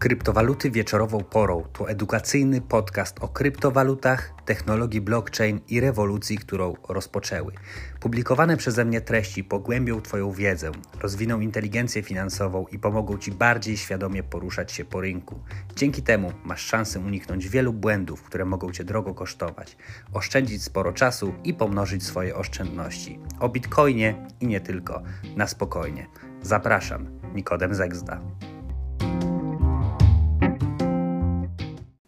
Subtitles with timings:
[0.00, 7.52] Kryptowaluty wieczorową porą to edukacyjny podcast o kryptowalutach, technologii blockchain i rewolucji, którą rozpoczęły.
[8.00, 14.22] Publikowane przeze mnie treści pogłębią Twoją wiedzę, rozwiną inteligencję finansową i pomogą Ci bardziej świadomie
[14.22, 15.40] poruszać się po rynku.
[15.76, 19.76] Dzięki temu masz szansę uniknąć wielu błędów, które mogą Cię drogo kosztować,
[20.12, 23.18] oszczędzić sporo czasu i pomnożyć swoje oszczędności.
[23.40, 25.02] O bitcoinie i nie tylko.
[25.36, 26.06] Na spokojnie.
[26.42, 28.20] Zapraszam, Nikodem Zegzda.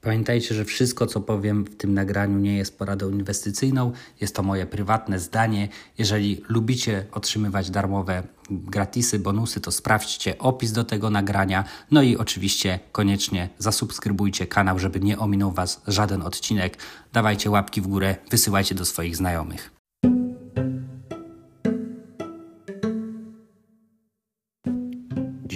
[0.04, 3.92] Pamiętajcie, że wszystko, co powiem w tym nagraniu, nie jest poradą inwestycyjną.
[4.20, 5.68] Jest to moje prywatne zdanie.
[5.98, 11.64] Jeżeli lubicie otrzymywać darmowe gratisy, bonusy, to sprawdźcie opis do tego nagrania.
[11.90, 16.78] No i oczywiście koniecznie zasubskrybujcie kanał, żeby nie ominął Was żaden odcinek.
[17.12, 19.81] Dawajcie łapki w górę, wysyłajcie do swoich znajomych.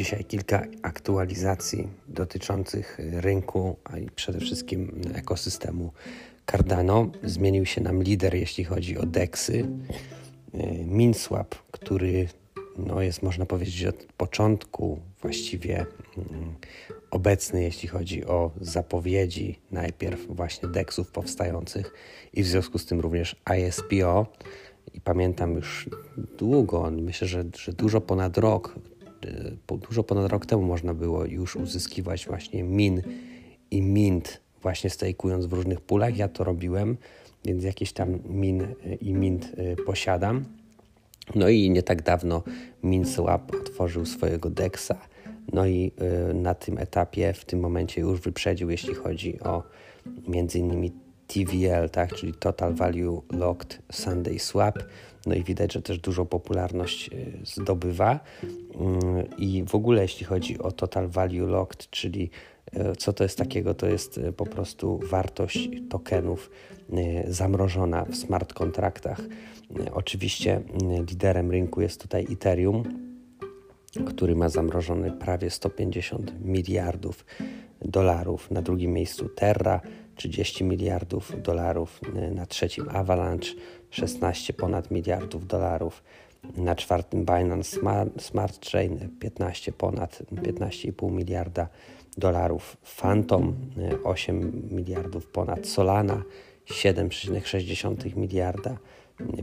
[0.06, 5.93] Dzisiaj kilka aktualizacji dotyczących rynku, a i przede wszystkim ekosystemu
[6.51, 7.10] Cardano.
[7.24, 9.68] Zmienił się nam lider, jeśli chodzi o DEXy.
[10.85, 12.29] MinSwap, który
[12.79, 16.54] no jest, można powiedzieć, od początku właściwie mm,
[17.10, 21.95] obecny, jeśli chodzi o zapowiedzi najpierw właśnie DEXów powstających
[22.32, 24.26] i w związku z tym również ISPO.
[24.95, 25.88] I pamiętam już
[26.38, 28.74] długo, myślę, że, że dużo ponad rok
[29.68, 33.02] dużo ponad rok temu można było już uzyskiwać właśnie min
[33.70, 36.16] i mint, właśnie stejkując w różnych pulach.
[36.16, 36.96] Ja to robiłem,
[37.45, 38.66] więc jakieś tam min
[39.00, 40.45] i mint y, posiadam.
[41.34, 42.42] No i nie tak dawno
[42.82, 44.95] MinSwap otworzył swojego DEXa.
[45.52, 45.92] No i
[46.30, 49.62] y, na tym etapie, w tym momencie już wyprzedził, jeśli chodzi o
[50.28, 50.92] między innymi
[51.27, 54.79] TVL, tak, czyli Total Value Locked Sunday Swap.
[55.27, 58.21] No i widać, że też dużą popularność y, zdobywa.
[58.74, 62.30] Mm, I w ogóle, jeśli chodzi o Total Value Locked, czyli
[62.77, 63.74] y, co to jest takiego?
[63.74, 66.50] To jest y, po prostu wartość tokenów
[67.28, 69.20] zamrożona w smart kontraktach.
[69.92, 70.60] Oczywiście
[71.10, 72.84] liderem rynku jest tutaj Ethereum,
[74.06, 77.25] który ma zamrożony prawie 150 miliardów
[77.82, 78.50] dolarów.
[78.50, 79.81] Na drugim miejscu Terra
[80.16, 82.00] 30 miliardów dolarów,
[82.34, 83.48] na trzecim Avalanche
[83.91, 86.03] 16 ponad miliardów dolarów,
[86.56, 91.69] na czwartym Binance Smart, Smart Chain 15 ponad 15,5 miliarda
[92.19, 93.54] dolarów, Phantom
[94.04, 96.22] 8 miliardów ponad, Solana
[96.66, 98.76] 7,6 miliarda,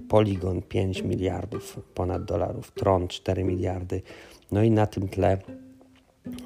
[0.10, 4.02] Polygon 5 miliardów ponad dolarów, Tron 4 miliardy.
[4.52, 5.38] No i na tym tle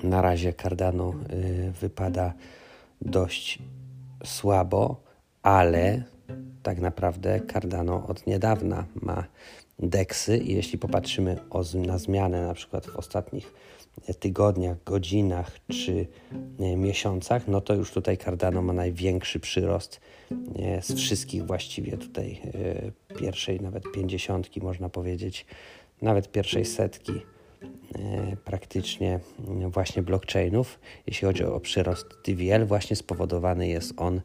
[0.04, 2.34] na razie Cardano y, wypada
[3.02, 3.60] dość
[4.26, 5.02] słabo,
[5.42, 6.04] ale
[6.64, 9.24] tak naprawdę Cardano od niedawna ma
[9.80, 11.38] deksy i jeśli popatrzymy
[11.74, 13.54] na zmianę na przykład w ostatnich
[14.20, 16.08] tygodniach, godzinach czy
[16.60, 20.02] e, miesiącach, no to już tutaj Cardano ma największy przyrost
[20.60, 22.42] e, z wszystkich właściwie tutaj
[23.20, 25.46] pierwszej nawet pięćdziesiątki można powiedzieć,
[26.02, 27.22] nawet pierwszej setki
[28.46, 29.20] praktycznie
[29.68, 30.80] właśnie blockchainów.
[31.08, 34.22] Jeśli chodzi o przyrost TVL, właśnie spowodowany jest on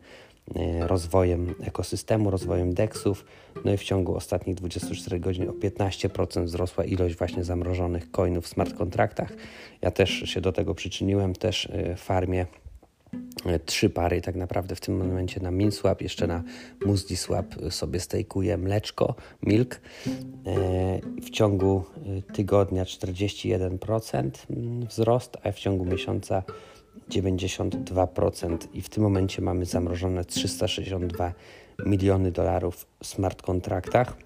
[0.57, 3.25] E, rozwojem ekosystemu, rozwojem DEXów.
[3.65, 8.49] No i w ciągu ostatnich 24 godzin o 15% wzrosła ilość właśnie zamrożonych coinów w
[8.49, 9.33] smart kontraktach.
[9.83, 12.47] Ja też się do tego przyczyniłem, też e, farmie e,
[13.67, 16.43] trzy pary tak naprawdę w tym momencie na MinSwap, jeszcze na
[16.87, 19.81] MusdiSwap sobie stejkuję mleczko, milk.
[21.23, 21.85] W ciągu
[22.33, 24.31] tygodnia 41%
[24.89, 26.43] wzrost, a w ciągu miesiąca
[27.11, 31.33] 92% i w tym momencie mamy zamrożone 362
[31.87, 34.17] miliony dolarów w smart kontraktach.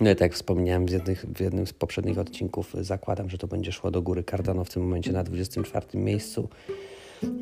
[0.00, 3.46] No i tak jak wspomniałem w, jednych, w jednym z poprzednich odcinków, zakładam, że to
[3.46, 4.24] będzie szło do góry.
[4.30, 6.48] Cardano w tym momencie na 24 miejscu.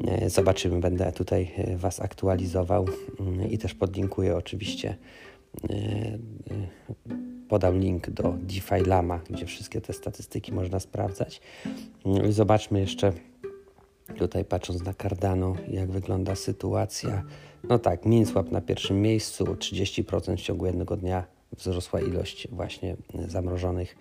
[0.08, 2.86] E, zobaczymy, będę tutaj e, Was aktualizował
[3.20, 4.96] mm, i też podlinkuję oczywiście.
[5.70, 5.74] E,
[7.48, 11.40] podam link do DeFi Lama, gdzie wszystkie te statystyki można sprawdzać.
[12.06, 13.12] Mm, zobaczmy jeszcze
[14.18, 17.22] Tutaj patrząc na Cardano, jak wygląda sytuacja.
[17.68, 22.96] No tak, MinSwap na pierwszym miejscu, 30% w ciągu jednego dnia wzrosła ilość właśnie
[23.28, 23.96] zamrożonych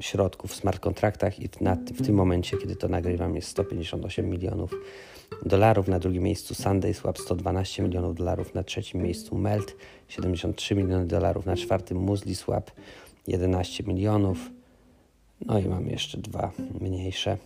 [0.00, 4.74] środków w smart kontraktach i na, w tym momencie, kiedy to nagrywam, jest 158 milionów
[5.46, 5.88] dolarów.
[5.88, 9.76] Na drugim miejscu Sunday Swap 112 milionów dolarów, na trzecim miejscu Melt
[10.08, 12.70] 73 miliony dolarów, na czwartym Musli Swap
[13.26, 14.50] 11 milionów.
[15.46, 17.38] No i mam jeszcze dwa mniejsze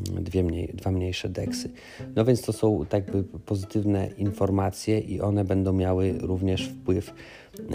[0.00, 1.70] dwie mniej, dwa mniejsze deksy.
[2.16, 7.14] No więc to są tak jakby pozytywne informacje i one będą miały również wpływ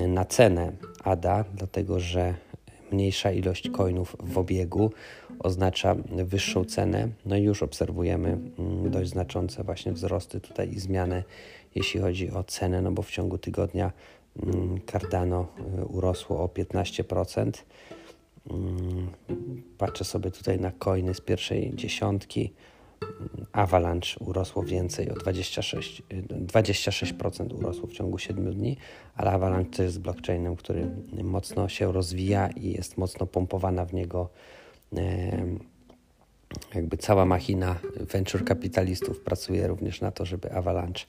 [0.08, 0.72] na cenę
[1.06, 2.34] ADA, dlatego że
[2.92, 4.92] mniejsza ilość coinów w obiegu
[5.40, 7.08] oznacza wyższą cenę.
[7.26, 11.24] No i już obserwujemy mm, dość znaczące właśnie wzrosty tutaj i zmiany,
[11.76, 13.92] jeśli chodzi o cenę, no bo w ciągu tygodnia
[14.44, 15.48] mm, Cardano
[15.80, 17.52] y, urosło o 15%.
[18.52, 19.12] Mm,
[19.78, 22.54] patrzę sobie tutaj na coiny z pierwszej dziesiątki.
[23.56, 26.02] Avalanche urosło więcej, o 26%,
[26.46, 28.78] 26% urosło w ciągu 7 dni,
[29.16, 30.88] ale Avalanche to jest blockchainem, który
[31.24, 34.30] mocno się rozwija i jest mocno pompowana w niego
[36.76, 41.06] jakby cała machina venture kapitalistów pracuje również na to, żeby Avalanche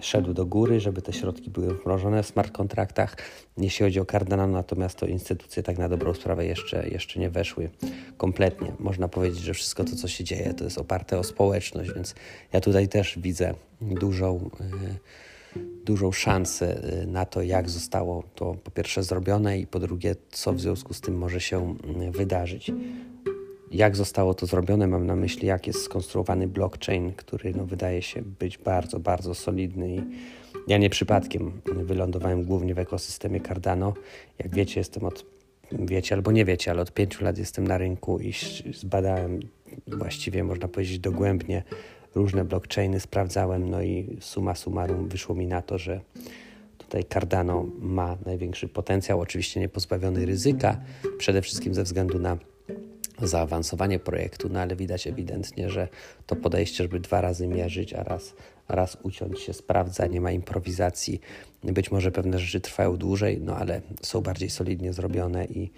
[0.00, 3.16] szedł do góry, żeby te środki były wmrożone w smart kontraktach.
[3.58, 7.70] Jeśli chodzi o Cardano, natomiast to instytucje tak na dobrą sprawę jeszcze, jeszcze nie weszły
[8.16, 8.72] kompletnie.
[8.78, 12.14] Można powiedzieć, że wszystko to, co się dzieje, to jest oparte o społeczność, więc
[12.52, 18.70] ja tutaj też widzę dużą, e, dużą szansę e, na to, jak zostało to po
[18.70, 21.76] pierwsze zrobione i po drugie, co w związku z tym może się
[22.10, 22.72] wydarzyć
[23.74, 28.22] jak zostało to zrobione, mam na myśli, jak jest skonstruowany blockchain, który no, wydaje się
[28.22, 30.00] być bardzo, bardzo solidny i
[30.68, 33.94] ja nie przypadkiem wylądowałem głównie w ekosystemie Cardano.
[34.38, 35.26] Jak wiecie, jestem od,
[35.72, 38.32] wiecie albo nie wiecie, ale od pięciu lat jestem na rynku i
[38.74, 39.40] zbadałem
[39.86, 41.62] właściwie, można powiedzieć, dogłębnie
[42.14, 46.00] różne blockchainy, sprawdzałem, no i suma summarum wyszło mi na to, że
[46.78, 50.80] tutaj Cardano ma największy potencjał, oczywiście nie pozbawiony ryzyka,
[51.18, 52.38] przede wszystkim ze względu na
[53.26, 55.88] zaawansowanie projektu, no ale widać ewidentnie, że
[56.26, 58.34] to podejście, żeby dwa razy mierzyć, a raz,
[58.68, 61.20] a raz uciąć się sprawdza, nie ma improwizacji.
[61.64, 65.70] Być może pewne rzeczy trwają dłużej, no ale są bardziej solidnie zrobione i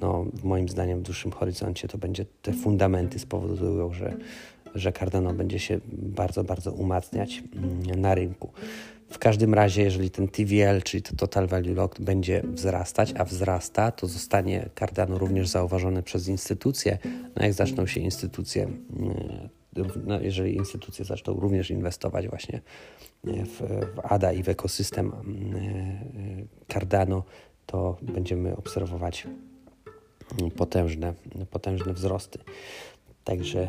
[0.00, 4.16] no, moim zdaniem w dłuższym horyzoncie to będzie te fundamenty spowodują, że,
[4.78, 8.52] że Cardano będzie się bardzo, bardzo umacniać mm, na rynku.
[9.10, 13.90] W każdym razie, jeżeli ten TVL, czyli to Total Value Locked, będzie wzrastać, a wzrasta,
[13.90, 16.98] to zostanie Cardano również zauważony przez instytucje.
[17.36, 19.48] No jak zaczną się instytucje, mm,
[20.04, 22.60] no jeżeli instytucje zaczną również inwestować właśnie
[23.24, 23.60] w,
[23.94, 27.22] w ADA i w ekosystem mm, Cardano,
[27.66, 29.26] to będziemy obserwować
[30.56, 31.14] potężne,
[31.50, 32.38] potężne wzrosty.
[33.26, 33.62] Także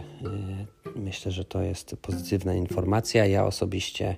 [0.96, 3.26] y, myślę, że to jest pozytywna informacja.
[3.26, 4.18] Ja osobiście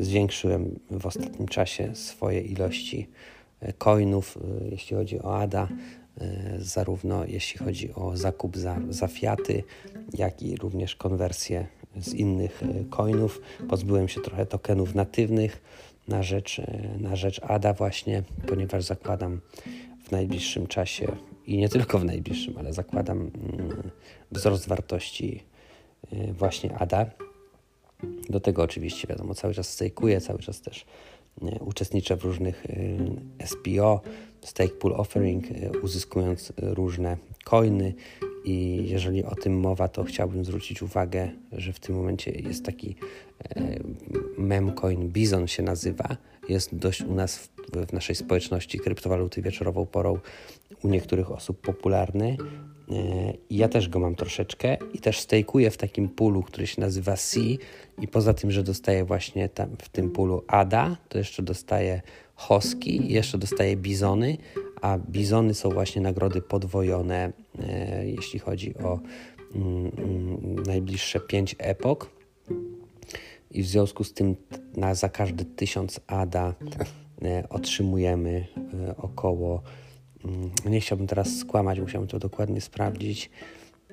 [0.00, 3.08] Zwiększyłem w ostatnim czasie swoje ilości
[3.60, 5.68] e, coinów, e, jeśli chodzi o ADA,
[6.20, 9.62] e, zarówno jeśli chodzi o zakup za, za fiaty,
[10.14, 11.66] jak i również konwersję
[11.96, 13.40] z innych coinów.
[13.68, 15.62] Pozbyłem się trochę tokenów natywnych
[16.08, 16.60] na rzecz,
[16.98, 19.40] na rzecz ADA właśnie, ponieważ zakładam
[20.04, 21.16] w najbliższym czasie
[21.46, 23.90] i nie tylko w najbliższym, ale zakładam mm,
[24.32, 25.42] wzrost wartości
[26.32, 27.06] właśnie ADA.
[28.28, 30.86] Do tego oczywiście, wiadomo, cały czas stejkuję, cały czas też
[31.42, 32.66] e, uczestniczę w różnych
[33.40, 34.00] e, SPO,
[34.40, 35.44] Stake Pool Offering,
[35.82, 37.94] uzyskując różne coiny
[38.44, 42.96] i jeżeli o tym mowa, to chciałbym zwrócić uwagę, że w tym momencie jest taki
[44.38, 46.16] memcoin Bizon się nazywa.
[46.48, 47.48] Jest dość u nas w,
[47.86, 50.18] w naszej społeczności kryptowaluty wieczorową porą
[50.84, 52.36] u niektórych osób popularny.
[52.90, 52.94] E,
[53.50, 57.40] ja też go mam troszeczkę i też stejkuję w takim pulu, który się nazywa C
[58.00, 62.02] i poza tym, że dostaję właśnie tam w tym pulu ADA, to jeszcze dostaję
[62.34, 64.36] hoski jeszcze dostaję bizony,
[64.82, 69.00] a bizony są właśnie nagrody podwojone, e, jeśli chodzi o
[69.54, 72.13] mm, mm, najbliższe 5 epok.
[73.50, 74.36] I w związku z tym
[74.76, 76.54] na, za każdy 1000 ADA
[77.22, 78.46] e, otrzymujemy
[78.96, 79.62] około
[80.24, 83.30] Mm, nie chciałbym teraz skłamać, musiałbym to dokładnie sprawdzić,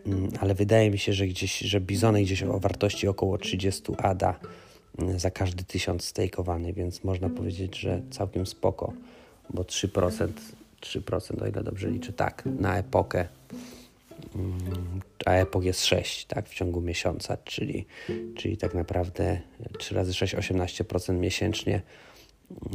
[0.06, 4.40] mm, ale wydaje mi się, że gdzieś, że bizony gdzieś o wartości około 30 ADA
[4.98, 8.94] mm, za każdy tysiąc stejkowany, więc można powiedzieć, że całkiem spoko,
[9.50, 10.28] bo 3%,
[10.82, 13.28] 3% o ile dobrze liczę, tak, na epokę,
[15.26, 17.86] a epok jest 6, tak, w ciągu miesiąca, czyli,
[18.36, 19.42] czyli tak naprawdę
[19.80, 21.82] 3 razy 6, 18% miesięcznie,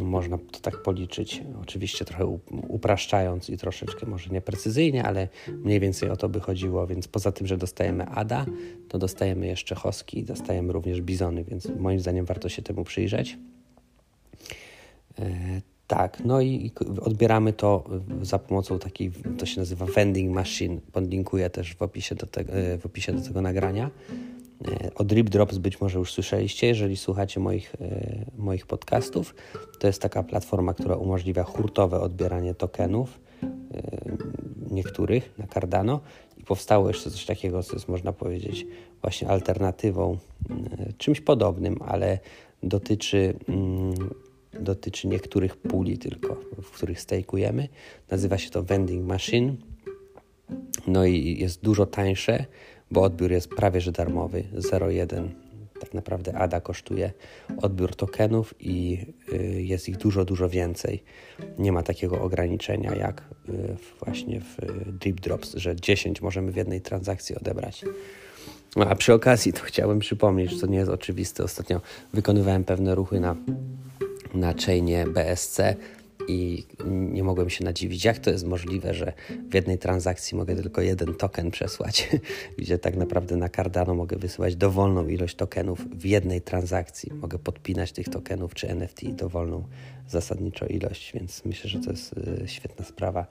[0.03, 2.39] można to tak policzyć, oczywiście trochę
[2.69, 7.47] upraszczając i troszeczkę może nieprecyzyjnie, ale mniej więcej o to by chodziło, więc poza tym,
[7.47, 8.47] że dostajemy ADA,
[8.89, 13.39] to dostajemy jeszcze hoski i dostajemy również bizony, więc moim zdaniem warto się temu przyjrzeć.
[15.87, 17.85] Tak, no i odbieramy to
[18.23, 22.79] za pomocą takiej, to się nazywa vending machine, podlinkuję też w opisie do, te, e,
[22.79, 23.91] w opisie do tego nagrania.
[24.69, 27.77] E, o Drip Drops być może już słyszeliście, jeżeli słuchacie moich,
[28.39, 29.35] moich podcastów.
[29.81, 33.21] To jest taka platforma, która umożliwia hurtowe odbieranie tokenów
[34.71, 36.01] niektórych na Cardano
[36.39, 38.67] i powstało jeszcze coś takiego, co jest można powiedzieć
[39.03, 40.19] właśnie alternatywą,
[40.99, 42.19] czymś podobnym, ale
[42.63, 43.95] dotyczy, mm,
[44.61, 47.69] dotyczy niektórych puli tylko, w których stejkujemy.
[48.11, 49.57] Nazywa się to Vending Machine
[50.87, 52.45] No i jest dużo tańsze,
[52.91, 54.45] bo odbiór jest prawie że darmowy.
[54.55, 55.29] 0,1
[55.81, 57.13] tak naprawdę ADA kosztuje
[57.57, 58.99] odbiór tokenów i
[59.33, 61.03] y, jest ich dużo, dużo więcej.
[61.59, 64.57] Nie ma takiego ograniczenia jak y, właśnie w
[64.99, 67.85] Deep Drops, że 10 możemy w jednej transakcji odebrać.
[68.77, 71.45] No, a przy okazji to chciałbym przypomnieć, co nie jest oczywiste.
[71.45, 71.81] Ostatnio
[72.13, 73.37] wykonywałem pewne ruchy na,
[74.35, 75.61] na chainie BSC
[76.29, 79.13] i nie mogłem się nadziwić, jak to jest możliwe, że
[79.51, 82.09] w jednej transakcji mogę tylko jeden token przesłać,
[82.59, 87.13] gdzie tak naprawdę na Cardano mogę wysyłać dowolną ilość tokenów w jednej transakcji.
[87.13, 89.65] Mogę podpinać tych tokenów czy NFT dowolną
[90.09, 93.27] zasadniczo ilość, więc myślę, że to jest y, świetna sprawa.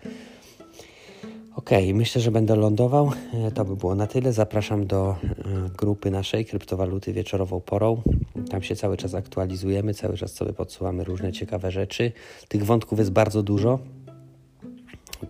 [1.56, 3.12] Ok, myślę, że będę lądował.
[3.34, 4.34] E, to by było na tyle.
[4.34, 8.02] Zapraszam do e, grupy naszej kryptowaluty wieczorową porą.
[8.50, 12.12] Tam się cały czas aktualizujemy, cały czas sobie podsuwamy różne ciekawe rzeczy.
[12.48, 13.80] Tych wątków jest bardzo dużo.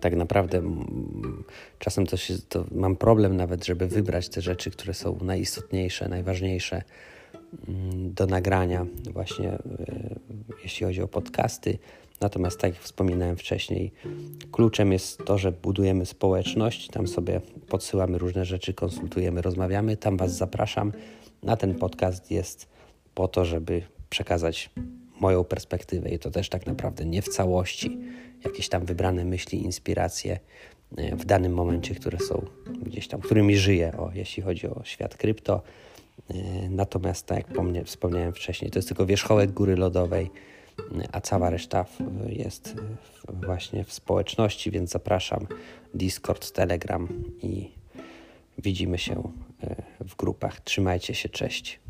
[0.00, 0.62] Tak naprawdę
[1.78, 6.82] czasem to, się, to mam problem nawet, żeby wybrać te rzeczy, które są najistotniejsze, najważniejsze
[7.68, 9.58] mm, do nagrania, właśnie e,
[10.62, 11.78] jeśli chodzi o podcasty
[12.20, 13.92] Natomiast, tak jak wspominałem wcześniej,
[14.52, 19.96] kluczem jest to, że budujemy społeczność, tam sobie podsyłamy różne rzeczy, konsultujemy, rozmawiamy.
[19.96, 20.92] Tam Was zapraszam.
[21.42, 22.68] Na ten podcast jest
[23.14, 24.70] po to, żeby przekazać
[25.20, 27.98] moją perspektywę i to też tak naprawdę nie w całości
[28.44, 30.38] jakieś tam wybrane myśli, inspiracje
[30.96, 32.46] e, w danym momencie, które są
[32.82, 35.62] gdzieś tam, którymi żyję, o, jeśli chodzi o świat krypto.
[36.30, 36.34] E,
[36.70, 40.30] natomiast, tak jak wspomniałem wcześniej, to jest tylko wierzchołek góry lodowej
[41.12, 41.84] a cała reszta
[42.28, 42.74] jest
[43.28, 45.46] właśnie w społeczności, więc zapraszam
[45.94, 47.08] Discord, Telegram
[47.42, 47.70] i
[48.58, 50.60] widzimy się e, w grupach.
[50.60, 51.80] Trzymajcie się, cześć.